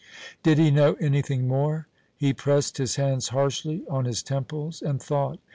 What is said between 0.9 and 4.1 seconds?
anything more? He pressed his hands harshly on